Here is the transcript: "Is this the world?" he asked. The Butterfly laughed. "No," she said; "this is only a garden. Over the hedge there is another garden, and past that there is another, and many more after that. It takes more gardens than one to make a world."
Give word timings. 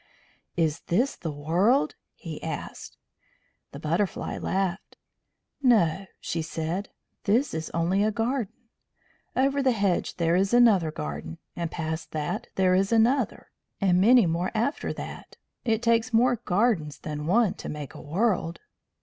"Is 0.57 0.79
this 0.87 1.15
the 1.15 1.29
world?" 1.29 1.93
he 2.15 2.41
asked. 2.41 2.97
The 3.71 3.77
Butterfly 3.77 4.39
laughed. 4.39 4.97
"No," 5.61 6.07
she 6.19 6.41
said; 6.41 6.89
"this 7.25 7.53
is 7.53 7.69
only 7.69 8.03
a 8.03 8.09
garden. 8.11 8.67
Over 9.35 9.61
the 9.61 9.73
hedge 9.73 10.15
there 10.15 10.35
is 10.35 10.55
another 10.55 10.89
garden, 10.89 11.37
and 11.55 11.69
past 11.69 12.13
that 12.13 12.47
there 12.55 12.73
is 12.73 12.91
another, 12.91 13.51
and 13.79 14.01
many 14.01 14.25
more 14.25 14.49
after 14.55 14.91
that. 14.93 15.37
It 15.65 15.83
takes 15.83 16.11
more 16.11 16.37
gardens 16.37 16.97
than 16.97 17.27
one 17.27 17.53
to 17.53 17.69
make 17.69 17.93
a 17.93 18.01
world." 18.01 18.59